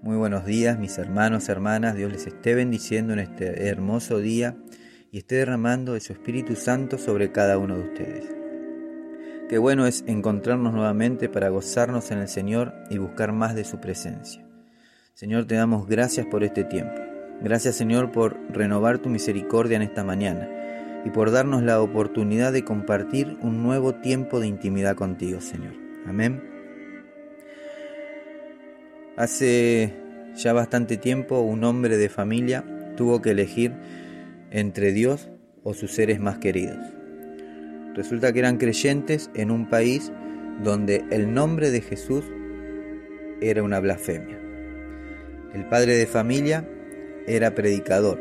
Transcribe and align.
Muy 0.00 0.16
buenos 0.16 0.44
días 0.44 0.78
mis 0.78 0.96
hermanos, 0.96 1.48
hermanas, 1.48 1.96
Dios 1.96 2.12
les 2.12 2.28
esté 2.28 2.54
bendiciendo 2.54 3.14
en 3.14 3.18
este 3.18 3.66
hermoso 3.66 4.18
día 4.18 4.56
y 5.10 5.18
esté 5.18 5.34
derramando 5.34 5.94
de 5.94 6.00
su 6.00 6.12
Espíritu 6.12 6.54
Santo 6.54 6.98
sobre 6.98 7.32
cada 7.32 7.58
uno 7.58 7.76
de 7.76 7.82
ustedes. 7.82 8.24
Qué 9.48 9.58
bueno 9.58 9.88
es 9.88 10.04
encontrarnos 10.06 10.72
nuevamente 10.72 11.28
para 11.28 11.48
gozarnos 11.48 12.12
en 12.12 12.18
el 12.18 12.28
Señor 12.28 12.74
y 12.90 12.98
buscar 12.98 13.32
más 13.32 13.56
de 13.56 13.64
su 13.64 13.80
presencia. 13.80 14.46
Señor, 15.14 15.46
te 15.46 15.56
damos 15.56 15.88
gracias 15.88 16.26
por 16.26 16.44
este 16.44 16.62
tiempo. 16.62 17.00
Gracias 17.42 17.74
Señor 17.74 18.12
por 18.12 18.38
renovar 18.50 18.98
tu 18.98 19.08
misericordia 19.08 19.76
en 19.76 19.82
esta 19.82 20.04
mañana 20.04 20.48
y 21.04 21.10
por 21.10 21.32
darnos 21.32 21.64
la 21.64 21.80
oportunidad 21.80 22.52
de 22.52 22.64
compartir 22.64 23.36
un 23.42 23.64
nuevo 23.64 23.96
tiempo 23.96 24.38
de 24.38 24.46
intimidad 24.46 24.94
contigo, 24.94 25.40
Señor. 25.40 25.74
Amén. 26.06 26.57
Hace 29.18 29.92
ya 30.36 30.52
bastante 30.52 30.96
tiempo 30.96 31.40
un 31.40 31.64
hombre 31.64 31.96
de 31.96 32.08
familia 32.08 32.64
tuvo 32.96 33.20
que 33.20 33.32
elegir 33.32 33.72
entre 34.52 34.92
Dios 34.92 35.28
o 35.64 35.74
sus 35.74 35.90
seres 35.90 36.20
más 36.20 36.38
queridos. 36.38 36.78
Resulta 37.96 38.32
que 38.32 38.38
eran 38.38 38.58
creyentes 38.58 39.28
en 39.34 39.50
un 39.50 39.68
país 39.68 40.12
donde 40.62 41.04
el 41.10 41.34
nombre 41.34 41.72
de 41.72 41.80
Jesús 41.80 42.24
era 43.40 43.64
una 43.64 43.80
blasfemia. 43.80 44.38
El 45.52 45.66
padre 45.68 45.96
de 45.96 46.06
familia 46.06 46.64
era 47.26 47.56
predicador 47.56 48.20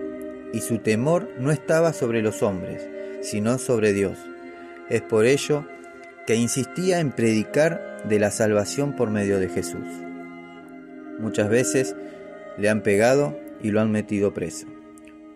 y 0.51 0.61
su 0.61 0.79
temor 0.79 1.29
no 1.37 1.51
estaba 1.51 1.93
sobre 1.93 2.23
los 2.23 2.41
hombres, 2.41 2.89
sino 3.21 3.59
sobre 3.59 3.93
Dios. 3.93 4.17
Es 4.89 5.03
por 5.03 5.27
ello 5.27 5.63
que 6.25 6.37
insistía 6.37 6.99
en 6.99 7.11
predicar 7.11 8.01
de 8.09 8.17
la 8.17 8.31
salvación 8.31 8.95
por 8.95 9.11
medio 9.11 9.39
de 9.39 9.49
Jesús. 9.49 10.06
Muchas 11.20 11.49
veces 11.49 11.95
le 12.57 12.70
han 12.70 12.84
pegado 12.84 13.37
y 13.62 13.71
lo 13.71 13.82
han 13.82 13.91
metido 13.91 14.34
preso, 14.34 14.68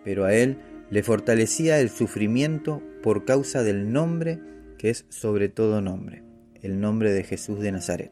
pero 0.04 0.24
a 0.24 0.34
él 0.34 0.58
le 0.90 1.02
fortalecía 1.02 1.80
el 1.80 1.90
sufrimiento 1.90 2.82
por 3.02 3.24
causa 3.24 3.62
del 3.62 3.92
nombre 3.92 4.40
que 4.78 4.90
es 4.90 5.06
sobre 5.08 5.48
todo 5.48 5.80
nombre, 5.80 6.24
el 6.60 6.80
nombre 6.80 7.12
de 7.12 7.24
Jesús 7.24 7.60
de 7.60 7.72
Nazaret. 7.72 8.10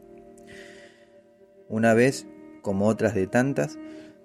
Una 1.69 1.95
vez, 1.95 2.27
como 2.63 2.87
otras 2.87 3.15
de 3.15 3.27
tantas, 3.27 3.79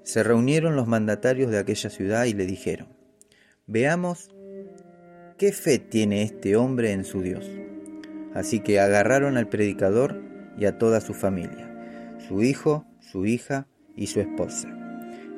se 0.04 0.24
reunieron 0.24 0.76
los 0.76 0.88
mandatarios 0.88 1.52
de 1.52 1.58
aquella 1.58 1.90
ciudad 1.90 2.26
y 2.26 2.34
le 2.34 2.46
dijeron, 2.46 2.88
veamos 3.68 4.30
qué 5.38 5.52
fe 5.52 5.80
tiene 5.80 6.22
este 6.22 6.56
hombre 6.56 6.92
en 6.92 7.04
su 7.04 7.22
Dios. 7.22 7.50
Así 8.34 8.60
que 8.60 8.80
agarraron 8.80 9.38
al 9.38 9.50
predicador 9.50 10.22
y 10.58 10.66
a 10.66 10.78
toda 10.78 11.02
su 11.02 11.14
familia, 11.14 12.16
su 12.28 12.44
hijo, 12.44 12.86
su 13.16 13.26
hija 13.26 13.66
y 13.96 14.08
su 14.08 14.20
esposa, 14.20 14.68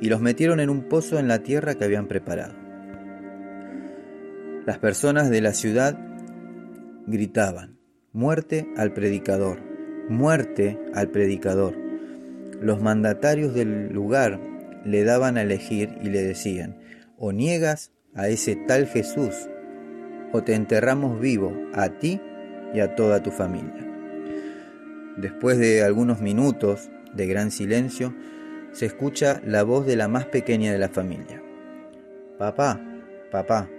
y 0.01 0.09
los 0.09 0.19
metieron 0.19 0.59
en 0.59 0.71
un 0.71 0.89
pozo 0.89 1.19
en 1.19 1.27
la 1.27 1.43
tierra 1.43 1.75
que 1.75 1.85
habían 1.85 2.07
preparado. 2.07 2.55
Las 4.65 4.79
personas 4.79 5.29
de 5.29 5.41
la 5.41 5.53
ciudad 5.53 5.95
gritaban, 7.05 7.77
muerte 8.13 8.67
al 8.77 8.93
predicador, 8.93 9.59
muerte 10.09 10.79
al 10.95 11.11
predicador. 11.11 11.75
Los 12.59 12.81
mandatarios 12.81 13.53
del 13.53 13.93
lugar 13.93 14.39
le 14.83 15.03
daban 15.03 15.37
a 15.37 15.43
elegir 15.43 15.99
y 16.01 16.09
le 16.09 16.23
decían, 16.23 16.79
o 17.19 17.31
niegas 17.31 17.91
a 18.15 18.27
ese 18.27 18.55
tal 18.55 18.87
Jesús, 18.87 19.35
o 20.33 20.41
te 20.41 20.55
enterramos 20.55 21.19
vivo 21.21 21.53
a 21.73 21.89
ti 21.89 22.19
y 22.73 22.79
a 22.79 22.95
toda 22.95 23.21
tu 23.21 23.29
familia. 23.29 23.85
Después 25.15 25.59
de 25.59 25.83
algunos 25.83 26.21
minutos, 26.21 26.89
de 27.13 27.27
gran 27.27 27.51
silencio, 27.51 28.13
se 28.71 28.85
escucha 28.85 29.41
la 29.45 29.63
voz 29.63 29.85
de 29.85 29.95
la 29.95 30.07
más 30.07 30.25
pequeña 30.25 30.71
de 30.71 30.77
la 30.77 30.89
familia. 30.89 31.41
Papá, 32.37 32.79
papá, 33.31 33.69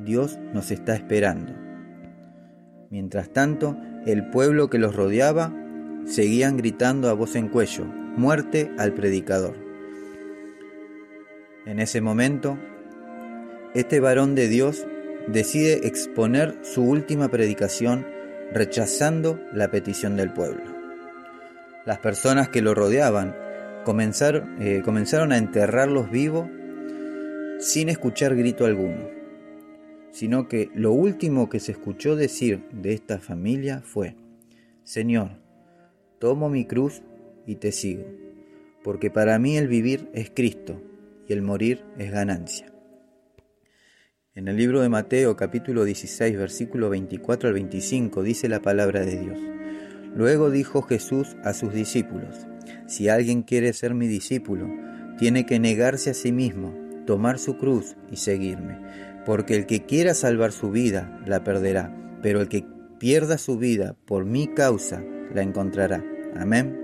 Dios 0.00 0.38
nos 0.52 0.70
está 0.70 0.94
esperando. 0.94 1.52
Mientras 2.90 3.30
tanto, 3.30 3.76
el 4.06 4.30
pueblo 4.30 4.68
que 4.68 4.78
los 4.78 4.94
rodeaba 4.94 5.52
seguían 6.06 6.56
gritando 6.56 7.08
a 7.08 7.12
voz 7.12 7.36
en 7.36 7.48
cuello, 7.48 7.84
muerte 7.84 8.70
al 8.78 8.92
predicador. 8.92 9.54
En 11.64 11.78
ese 11.78 12.00
momento, 12.00 12.58
este 13.74 14.00
varón 14.00 14.34
de 14.34 14.48
Dios 14.48 14.86
decide 15.28 15.86
exponer 15.86 16.58
su 16.62 16.82
última 16.82 17.28
predicación 17.28 18.06
rechazando 18.52 19.40
la 19.52 19.70
petición 19.70 20.16
del 20.16 20.32
pueblo. 20.32 20.71
Las 21.84 21.98
personas 21.98 22.48
que 22.48 22.62
lo 22.62 22.74
rodeaban 22.74 23.34
comenzaron, 23.84 24.62
eh, 24.62 24.82
comenzaron 24.84 25.32
a 25.32 25.38
enterrarlos 25.38 26.10
vivos 26.10 26.48
sin 27.58 27.88
escuchar 27.88 28.36
grito 28.36 28.66
alguno, 28.66 29.08
sino 30.12 30.46
que 30.46 30.70
lo 30.74 30.92
último 30.92 31.48
que 31.48 31.58
se 31.58 31.72
escuchó 31.72 32.14
decir 32.14 32.64
de 32.72 32.92
esta 32.92 33.18
familia 33.18 33.82
fue, 33.84 34.16
Señor, 34.84 35.40
tomo 36.18 36.48
mi 36.48 36.66
cruz 36.66 37.02
y 37.46 37.56
te 37.56 37.72
sigo, 37.72 38.04
porque 38.84 39.10
para 39.10 39.38
mí 39.40 39.56
el 39.56 39.66
vivir 39.66 40.08
es 40.12 40.30
Cristo 40.30 40.80
y 41.26 41.32
el 41.32 41.42
morir 41.42 41.84
es 41.98 42.12
ganancia. 42.12 42.72
En 44.34 44.48
el 44.48 44.56
libro 44.56 44.80
de 44.80 44.88
Mateo 44.88 45.36
capítulo 45.36 45.84
16 45.84 46.38
versículo 46.38 46.88
24 46.90 47.48
al 47.48 47.54
25 47.54 48.22
dice 48.22 48.48
la 48.48 48.60
palabra 48.60 49.00
de 49.00 49.18
Dios. 49.18 49.38
Luego 50.14 50.50
dijo 50.50 50.82
Jesús 50.82 51.36
a 51.42 51.54
sus 51.54 51.72
discípulos, 51.72 52.46
si 52.86 53.08
alguien 53.08 53.42
quiere 53.42 53.72
ser 53.72 53.94
mi 53.94 54.06
discípulo, 54.06 54.68
tiene 55.18 55.46
que 55.46 55.58
negarse 55.58 56.10
a 56.10 56.14
sí 56.14 56.32
mismo, 56.32 56.74
tomar 57.06 57.38
su 57.38 57.56
cruz 57.56 57.96
y 58.10 58.16
seguirme, 58.16 58.78
porque 59.24 59.56
el 59.56 59.66
que 59.66 59.84
quiera 59.84 60.14
salvar 60.14 60.52
su 60.52 60.70
vida 60.70 61.20
la 61.26 61.44
perderá, 61.44 61.94
pero 62.22 62.40
el 62.40 62.48
que 62.48 62.66
pierda 62.98 63.38
su 63.38 63.58
vida 63.58 63.96
por 64.06 64.24
mi 64.24 64.48
causa 64.48 65.02
la 65.34 65.42
encontrará. 65.42 66.04
Amén. 66.36 66.78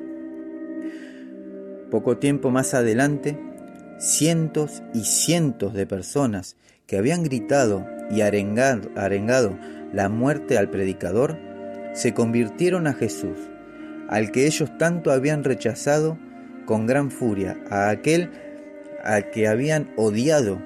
Poco 1.91 2.19
tiempo 2.19 2.51
más 2.51 2.75
adelante, 2.75 3.39
cientos 3.99 4.83
y 4.95 5.05
cientos 5.05 5.75
de 5.75 5.87
personas 5.87 6.57
que 6.87 6.99
habían 6.99 7.23
gritado 7.23 7.87
y 8.11 8.23
arengado, 8.23 8.91
arengado 8.97 9.59
la 9.93 10.09
muerte 10.09 10.59
al 10.59 10.71
predicador, 10.71 11.39
se 11.99 12.15
convirtieron 12.15 12.87
a 12.87 12.95
Jesús, 12.95 13.37
al 14.09 14.31
que 14.31 14.47
ellos 14.47 14.71
tanto 14.79 15.11
habían 15.11 15.43
rechazado 15.43 16.17
con 16.65 16.87
gran 16.87 17.11
furia, 17.11 17.57
a 17.71 17.91
aquel 17.91 18.31
al 19.03 19.31
que 19.31 19.49
habían 19.49 19.93
odiado. 19.97 20.63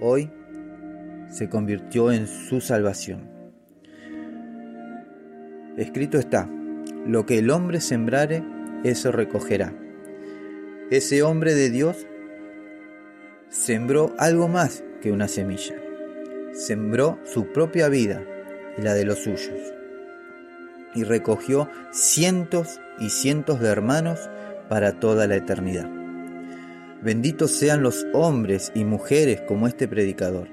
Hoy 0.00 0.32
se 1.28 1.48
convirtió 1.48 2.10
en 2.10 2.26
su 2.26 2.60
salvación. 2.60 3.30
Escrito 5.76 6.18
está, 6.18 6.50
lo 7.06 7.24
que 7.24 7.38
el 7.38 7.50
hombre 7.50 7.80
sembrare, 7.80 8.42
eso 8.82 9.12
recogerá. 9.12 9.72
Ese 10.90 11.22
hombre 11.22 11.54
de 11.54 11.70
Dios 11.70 12.04
sembró 13.48 14.12
algo 14.18 14.48
más 14.48 14.82
que 15.00 15.12
una 15.12 15.28
semilla. 15.28 15.76
Sembró 16.52 17.20
su 17.24 17.52
propia 17.52 17.88
vida 17.88 18.26
y 18.78 18.82
la 18.82 18.94
de 18.94 19.04
los 19.04 19.18
suyos. 19.18 19.72
Y 20.94 21.04
recogió 21.04 21.68
cientos 21.90 22.80
y 22.98 23.10
cientos 23.10 23.60
de 23.60 23.68
hermanos 23.68 24.30
para 24.68 25.00
toda 25.00 25.26
la 25.26 25.36
eternidad. 25.36 25.90
Benditos 27.02 27.50
sean 27.50 27.82
los 27.82 28.06
hombres 28.12 28.70
y 28.74 28.84
mujeres 28.84 29.40
como 29.40 29.66
este 29.66 29.88
predicador, 29.88 30.48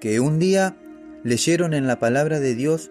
que 0.00 0.20
un 0.20 0.38
día 0.38 0.76
leyeron 1.22 1.74
en 1.74 1.86
la 1.86 1.98
palabra 1.98 2.40
de 2.40 2.54
Dios, 2.54 2.90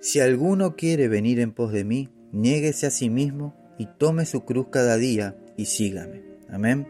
si 0.00 0.20
alguno 0.20 0.76
quiere 0.76 1.08
venir 1.08 1.40
en 1.40 1.52
pos 1.52 1.72
de 1.72 1.84
mí, 1.84 2.10
niéguese 2.32 2.86
a 2.86 2.90
sí 2.90 3.10
mismo 3.10 3.54
y 3.78 3.86
tome 3.86 4.26
su 4.26 4.44
cruz 4.44 4.66
cada 4.70 4.96
día 4.96 5.36
y 5.56 5.66
sígame. 5.66 6.22
Amén. 6.50 6.86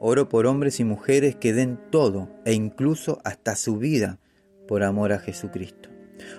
Oro 0.00 0.28
por 0.28 0.46
hombres 0.46 0.80
y 0.80 0.84
mujeres 0.84 1.36
que 1.36 1.52
den 1.52 1.78
todo 1.90 2.28
e 2.44 2.52
incluso 2.52 3.20
hasta 3.24 3.56
su 3.56 3.78
vida 3.78 4.18
por 4.66 4.82
amor 4.82 5.12
a 5.12 5.18
Jesucristo. 5.18 5.88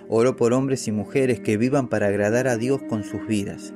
Oro 0.07 0.35
por 0.35 0.53
hombres 0.53 0.87
y 0.87 0.91
mujeres 0.91 1.39
que 1.39 1.57
vivan 1.57 1.87
para 1.87 2.07
agradar 2.07 2.47
a 2.47 2.57
Dios 2.57 2.81
con 2.83 3.03
sus 3.03 3.25
vidas. 3.27 3.73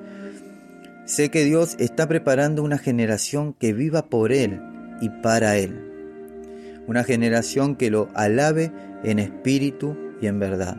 Sé 1.06 1.30
que 1.30 1.44
Dios 1.44 1.75
está 1.80 2.07
preparando 2.07 2.63
una 2.63 2.78
generación 2.78 3.54
que 3.54 3.74
viva 3.74 4.10
por 4.10 4.31
Él 4.31 4.62
y 5.01 5.10
para 5.10 5.57
Él. 5.57 5.86
Una 6.88 7.04
generación 7.04 7.75
que 7.75 7.90
lo 7.90 8.10
alabe 8.13 8.72
en 9.04 9.19
espíritu 9.19 9.98
y 10.22 10.28
en 10.28 10.40
verdad. 10.40 10.78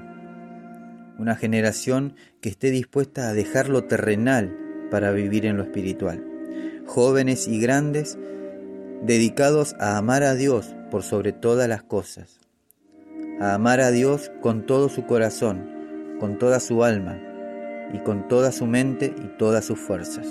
Una 1.18 1.36
generación 1.36 2.14
que 2.40 2.48
esté 2.48 2.70
dispuesta 2.70 3.28
a 3.28 3.32
dejar 3.34 3.68
lo 3.68 3.84
terrenal 3.84 4.56
para 4.90 5.12
vivir 5.12 5.46
en 5.46 5.56
lo 5.56 5.64
espiritual. 5.64 6.24
Jóvenes 6.86 7.46
y 7.46 7.60
grandes 7.60 8.18
dedicados 9.02 9.74
a 9.78 9.96
amar 9.98 10.22
a 10.22 10.34
Dios 10.34 10.74
por 10.90 11.02
sobre 11.02 11.32
todas 11.32 11.68
las 11.68 11.82
cosas 11.82 12.39
a 13.40 13.54
amar 13.54 13.80
a 13.80 13.90
Dios 13.90 14.30
con 14.42 14.66
todo 14.66 14.90
su 14.90 15.06
corazón, 15.06 16.16
con 16.20 16.38
toda 16.38 16.60
su 16.60 16.84
alma 16.84 17.18
y 17.92 17.98
con 18.00 18.28
toda 18.28 18.52
su 18.52 18.66
mente 18.66 19.14
y 19.16 19.38
todas 19.38 19.64
sus 19.64 19.78
fuerzas. 19.78 20.26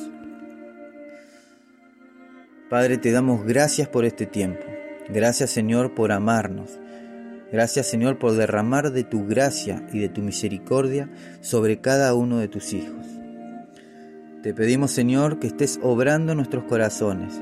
Padre, 2.70 3.00
te 3.00 3.12
damos 3.12 3.46
gracias 3.46 3.88
por 3.88 4.06
este 4.06 4.28
tiempo. 4.28 4.64
Gracias 5.10 5.50
Señor 5.50 5.96
por 5.96 6.12
amarnos. 6.12 6.80
Gracias 7.52 7.88
Señor 7.88 8.20
por 8.20 8.34
derramar 8.34 8.92
de 8.92 9.04
tu 9.04 9.26
gracia 9.26 9.84
y 9.92 9.98
de 9.98 10.10
tu 10.10 10.22
misericordia 10.22 11.10
sobre 11.42 11.82
cada 11.82 12.14
uno 12.14 12.38
de 12.38 12.48
tus 12.48 12.74
hijos. 12.74 13.08
Te 14.44 14.54
pedimos 14.54 14.92
Señor 14.92 15.40
que 15.40 15.48
estés 15.48 15.80
obrando 15.82 16.36
nuestros 16.36 16.66
corazones 16.66 17.42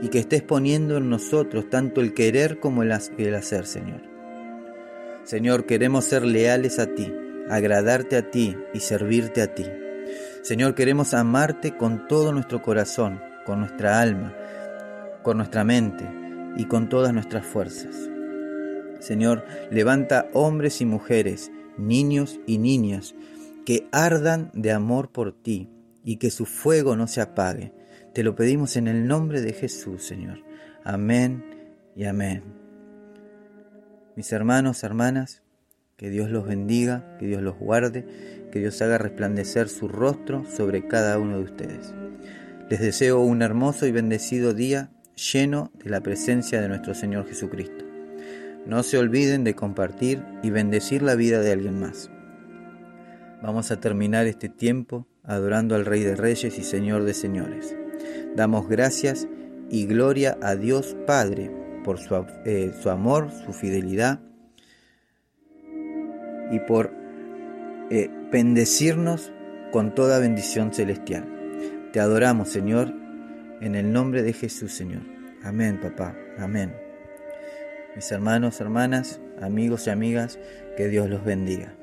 y 0.00 0.08
que 0.08 0.20
estés 0.20 0.42
poniendo 0.42 0.96
en 0.96 1.10
nosotros 1.10 1.68
tanto 1.68 2.00
el 2.00 2.14
querer 2.14 2.60
como 2.60 2.84
el 2.84 2.92
hacer, 2.92 3.66
Señor. 3.66 4.11
Señor, 5.24 5.66
queremos 5.66 6.04
ser 6.04 6.24
leales 6.24 6.78
a 6.78 6.86
ti, 6.86 7.12
agradarte 7.48 8.16
a 8.16 8.30
ti 8.30 8.56
y 8.74 8.80
servirte 8.80 9.42
a 9.42 9.54
ti. 9.54 9.64
Señor, 10.42 10.74
queremos 10.74 11.14
amarte 11.14 11.76
con 11.76 12.08
todo 12.08 12.32
nuestro 12.32 12.62
corazón, 12.62 13.20
con 13.46 13.60
nuestra 13.60 14.00
alma, 14.00 14.34
con 15.22 15.36
nuestra 15.36 15.62
mente 15.64 16.04
y 16.56 16.64
con 16.64 16.88
todas 16.88 17.14
nuestras 17.14 17.46
fuerzas. 17.46 17.94
Señor, 18.98 19.44
levanta 19.70 20.28
hombres 20.32 20.80
y 20.80 20.86
mujeres, 20.86 21.50
niños 21.76 22.40
y 22.46 22.58
niñas, 22.58 23.14
que 23.64 23.88
ardan 23.92 24.50
de 24.54 24.72
amor 24.72 25.10
por 25.10 25.32
ti 25.32 25.68
y 26.04 26.16
que 26.16 26.30
su 26.30 26.46
fuego 26.46 26.96
no 26.96 27.06
se 27.06 27.20
apague. 27.20 27.72
Te 28.12 28.22
lo 28.22 28.34
pedimos 28.34 28.76
en 28.76 28.88
el 28.88 29.06
nombre 29.06 29.40
de 29.40 29.52
Jesús, 29.52 30.04
Señor. 30.04 30.40
Amén 30.84 31.44
y 31.94 32.04
amén. 32.04 32.61
Mis 34.14 34.30
hermanos, 34.32 34.84
hermanas, 34.84 35.42
que 35.96 36.10
Dios 36.10 36.30
los 36.30 36.46
bendiga, 36.46 37.16
que 37.18 37.26
Dios 37.26 37.40
los 37.40 37.56
guarde, 37.56 38.04
que 38.52 38.58
Dios 38.58 38.82
haga 38.82 38.98
resplandecer 38.98 39.70
su 39.70 39.88
rostro 39.88 40.44
sobre 40.44 40.86
cada 40.86 41.18
uno 41.18 41.38
de 41.38 41.44
ustedes. 41.44 41.94
Les 42.68 42.80
deseo 42.80 43.20
un 43.20 43.40
hermoso 43.40 43.86
y 43.86 43.92
bendecido 43.92 44.52
día 44.52 44.90
lleno 45.14 45.72
de 45.82 45.88
la 45.88 46.02
presencia 46.02 46.60
de 46.60 46.68
nuestro 46.68 46.94
Señor 46.94 47.26
Jesucristo. 47.26 47.86
No 48.66 48.82
se 48.82 48.98
olviden 48.98 49.44
de 49.44 49.54
compartir 49.54 50.22
y 50.42 50.50
bendecir 50.50 51.02
la 51.02 51.14
vida 51.14 51.40
de 51.40 51.52
alguien 51.52 51.80
más. 51.80 52.10
Vamos 53.42 53.70
a 53.70 53.80
terminar 53.80 54.26
este 54.26 54.50
tiempo 54.50 55.06
adorando 55.24 55.74
al 55.74 55.86
Rey 55.86 56.02
de 56.02 56.16
Reyes 56.16 56.58
y 56.58 56.62
Señor 56.62 57.04
de 57.04 57.14
Señores. 57.14 57.74
Damos 58.36 58.68
gracias 58.68 59.26
y 59.70 59.86
gloria 59.86 60.36
a 60.42 60.54
Dios 60.54 60.96
Padre 61.06 61.61
por 61.82 61.98
su, 61.98 62.24
eh, 62.44 62.72
su 62.80 62.90
amor, 62.90 63.30
su 63.44 63.52
fidelidad 63.52 64.20
y 66.50 66.60
por 66.60 66.92
eh, 67.90 68.10
bendecirnos 68.30 69.32
con 69.70 69.94
toda 69.94 70.18
bendición 70.18 70.72
celestial. 70.72 71.28
Te 71.92 72.00
adoramos, 72.00 72.48
Señor, 72.48 72.92
en 73.60 73.74
el 73.74 73.92
nombre 73.92 74.22
de 74.22 74.32
Jesús, 74.32 74.72
Señor. 74.72 75.02
Amén, 75.42 75.80
papá. 75.80 76.14
Amén. 76.38 76.74
Mis 77.94 78.10
hermanos, 78.10 78.60
hermanas, 78.60 79.20
amigos 79.40 79.86
y 79.86 79.90
amigas, 79.90 80.38
que 80.76 80.88
Dios 80.88 81.10
los 81.10 81.24
bendiga. 81.24 81.74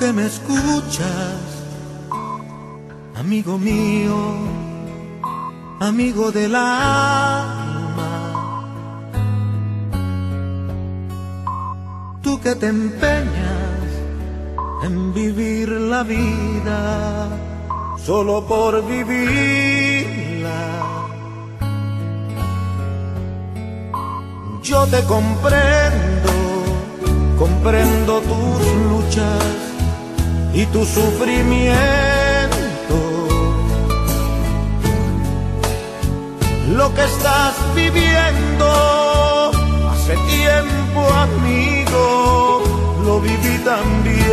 Me 0.00 0.26
escuchas, 0.26 1.40
amigo 3.16 3.58
mío, 3.58 4.16
amigo 5.80 6.30
del 6.30 6.54
alma. 6.54 8.10
Tú 12.22 12.40
que 12.40 12.54
te 12.56 12.66
empeñas 12.66 13.88
en 14.84 15.14
vivir 15.14 15.68
la 15.70 16.02
vida 16.02 17.28
solo 18.04 18.44
por 18.46 18.84
vivirla. 18.86 20.60
Yo 24.62 24.86
te 24.86 25.02
comprendo, 25.04 26.32
comprendo 27.38 28.20
tus 28.20 28.66
luchas 28.90 29.63
y 30.54 30.66
tu 30.66 30.84
sufrimiento. 30.84 31.74
Lo 36.68 36.94
que 36.94 37.04
estás 37.04 37.54
viviendo 37.74 39.50
hace 39.90 40.14
tiempo, 40.36 41.00
amigo, 41.26 42.62
lo 43.04 43.20
viví 43.20 43.58
también. 43.64 44.24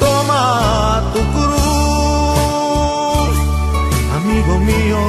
Toma 0.00 1.02
tu 1.12 1.20
cruz, 1.36 3.34
amigo 4.16 4.58
mío, 4.58 5.00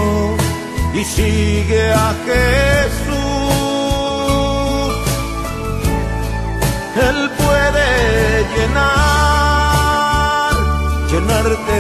y 0.94 1.04
sigue 1.04 1.94
a 1.94 2.14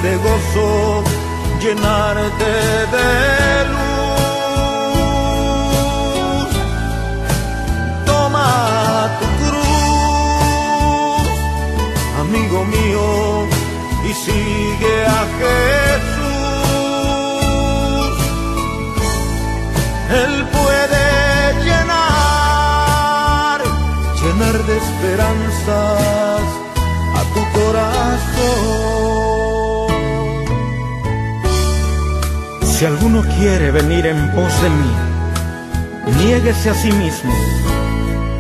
de 0.01 0.15
gozo, 0.17 1.03
llenarte 1.61 2.51
de 2.95 3.65
luz. 3.73 4.09
Toma 8.05 8.49
tu 9.19 9.27
cruz, 9.39 11.27
amigo 12.21 12.59
mío, 12.65 13.07
y 14.09 14.11
sigue 14.13 14.95
a 15.05 15.21
Jesús. 15.39 16.19
Él 20.23 20.33
puede 20.51 20.99
de 24.69 24.77
esperanzas 24.77 26.43
a 27.15 27.23
tu 27.33 27.41
corazón. 27.59 28.98
Si 32.79 32.85
alguno 32.85 33.23
quiere 33.37 33.71
venir 33.71 34.05
en 34.05 34.31
pos 34.31 34.61
de 34.61 34.69
mí, 34.69 36.23
niéguese 36.23 36.69
a 36.69 36.73
sí 36.73 36.89
mismo, 36.93 37.33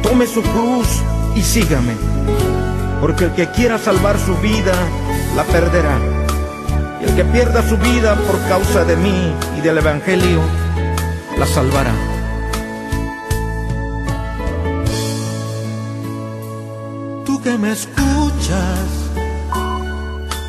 tome 0.01 0.25
su 0.27 0.41
cruz 0.41 0.87
y 1.35 1.41
sígame, 1.41 1.91
porque 3.01 3.25
el 3.25 3.31
que 3.33 3.51
quiera 3.51 3.77
salvar 3.77 4.17
su 4.17 4.37
vida, 4.37 4.71
la 5.35 5.43
perderá. 5.43 5.99
Y 7.01 7.09
el 7.09 7.15
que 7.17 7.25
pierda 7.25 7.67
su 7.67 7.75
vida 7.75 8.15
por 8.15 8.39
causa 8.47 8.85
de 8.85 8.95
mí 8.95 9.33
y 9.57 9.59
del 9.59 9.79
Evangelio, 9.79 10.39
la 11.37 11.45
salvará. 11.45 11.93
que 17.43 17.57
me 17.57 17.71
escuchas, 17.71 18.89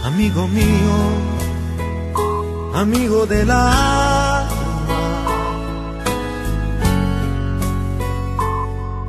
amigo 0.04 0.48
mío, 0.48 1.29
amigo 2.74 3.26
del 3.26 3.50
alma. 3.50 4.48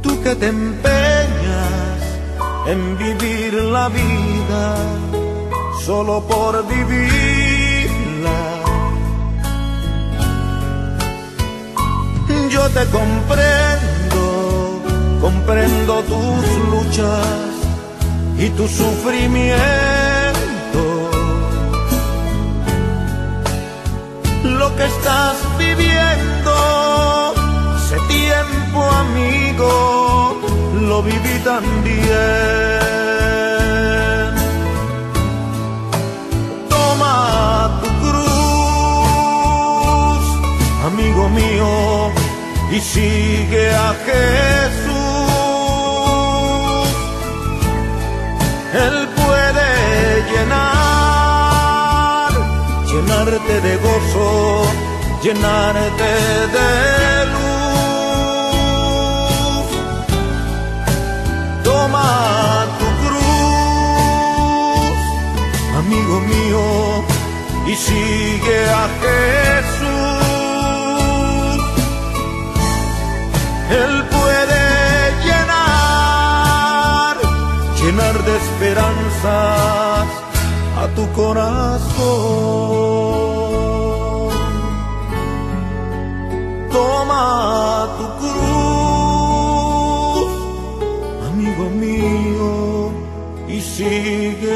Tú 0.02 0.22
que 0.24 0.36
te 0.36 0.48
empeñas 0.48 2.02
en 2.68 2.98
vivir 2.98 3.54
la 3.54 3.90
vida 3.90 4.76
solo 5.86 6.22
por 6.28 6.68
vivirla. 6.68 8.40
Yo 12.50 12.70
te 12.70 12.86
comprendo, 12.88 14.24
comprendo 15.22 16.02
tus 16.04 16.44
luchas 16.72 17.28
y 18.38 18.50
tu 18.50 18.68
sufrimiento. 18.68 20.01
Estás 25.02 25.38
viviendo 25.58 26.54
hace 27.76 27.98
tiempo, 28.08 28.80
amigo, 29.06 29.72
lo 30.90 31.02
viví 31.02 31.40
también. 31.44 32.02
Toma 36.70 37.16
tu 37.82 37.90
cruz, 38.02 38.24
amigo 40.90 41.24
mío, 41.30 41.72
y 42.72 42.80
sigue 42.80 43.66
a 43.74 43.90
Jesús. 44.06 45.02
Él 48.86 48.98
puede 49.22 49.70
llenar, 50.32 51.52
llenarte 52.90 53.56
de 53.68 53.74
gozo, 53.86 54.32
llenarte 55.24 56.14
de 56.56 56.72
luz. 57.34 57.42
Toma 61.64 62.66
tu 62.80 62.88
cruz, 63.04 64.98
amigo 65.82 66.16
mío, 66.34 66.66
y 67.68 67.74
sigue 67.76 68.60
a 68.70 68.84
Jesús. 69.02 70.22
Él 73.82 73.94
puede 74.16 74.64
llenar, 75.26 77.16
llenar 77.80 78.16
de 78.26 78.34
esperanzas 78.38 80.08
a 80.82 80.84
tu 80.96 81.04
corazón. 81.14 82.62
a 87.22 87.88
tu 87.98 88.06
cruz, 88.20 89.12
amigo 91.30 91.66
mío, 91.84 92.50
y 93.48 93.58
sigue. 93.62 94.51